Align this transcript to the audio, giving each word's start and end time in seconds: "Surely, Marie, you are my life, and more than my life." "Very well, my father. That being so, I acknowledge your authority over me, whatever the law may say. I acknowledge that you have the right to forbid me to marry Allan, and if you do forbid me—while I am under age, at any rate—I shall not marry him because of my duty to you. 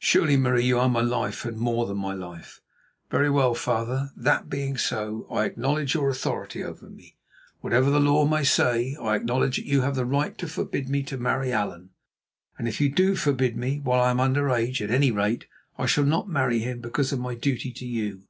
"Surely, 0.00 0.36
Marie, 0.36 0.66
you 0.66 0.78
are 0.78 0.90
my 0.90 1.00
life, 1.00 1.46
and 1.46 1.56
more 1.56 1.86
than 1.86 1.96
my 1.96 2.12
life." 2.12 2.60
"Very 3.10 3.30
well, 3.30 3.52
my 3.52 3.58
father. 3.58 4.10
That 4.14 4.50
being 4.50 4.76
so, 4.76 5.26
I 5.30 5.46
acknowledge 5.46 5.94
your 5.94 6.10
authority 6.10 6.62
over 6.62 6.90
me, 6.90 7.16
whatever 7.62 7.88
the 7.88 7.98
law 7.98 8.26
may 8.26 8.44
say. 8.44 8.94
I 9.00 9.16
acknowledge 9.16 9.56
that 9.56 9.64
you 9.64 9.80
have 9.80 9.94
the 9.94 10.04
right 10.04 10.36
to 10.36 10.46
forbid 10.46 10.90
me 10.90 11.02
to 11.04 11.16
marry 11.16 11.52
Allan, 11.54 11.88
and 12.58 12.68
if 12.68 12.82
you 12.82 12.90
do 12.90 13.16
forbid 13.16 13.56
me—while 13.56 13.98
I 13.98 14.10
am 14.10 14.20
under 14.20 14.50
age, 14.50 14.82
at 14.82 14.90
any 14.90 15.10
rate—I 15.10 15.86
shall 15.86 16.04
not 16.04 16.28
marry 16.28 16.58
him 16.58 16.80
because 16.82 17.10
of 17.10 17.20
my 17.20 17.34
duty 17.34 17.72
to 17.72 17.86
you. 17.86 18.24